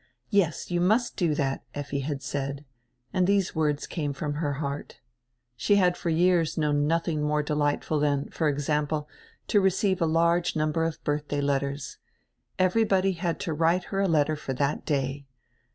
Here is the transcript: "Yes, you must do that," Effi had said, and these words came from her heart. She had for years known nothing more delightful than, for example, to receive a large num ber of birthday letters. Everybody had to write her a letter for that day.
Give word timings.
"Yes, 0.31 0.71
you 0.71 0.81
must 0.81 1.15
do 1.15 1.35
that," 1.35 1.63
Effi 1.75 1.99
had 1.99 2.23
said, 2.23 2.65
and 3.13 3.27
these 3.27 3.53
words 3.53 3.85
came 3.85 4.13
from 4.13 4.33
her 4.33 4.53
heart. 4.53 4.99
She 5.55 5.75
had 5.75 5.95
for 5.95 6.09
years 6.09 6.57
known 6.57 6.87
nothing 6.87 7.21
more 7.21 7.43
delightful 7.43 7.99
than, 7.99 8.27
for 8.31 8.49
example, 8.49 9.07
to 9.45 9.61
receive 9.61 10.01
a 10.01 10.07
large 10.07 10.55
num 10.55 10.71
ber 10.71 10.85
of 10.85 11.03
birthday 11.03 11.39
letters. 11.39 11.99
Everybody 12.57 13.11
had 13.11 13.39
to 13.41 13.53
write 13.53 13.83
her 13.93 13.99
a 13.99 14.07
letter 14.07 14.35
for 14.35 14.53
that 14.53 14.87
day. 14.87 15.27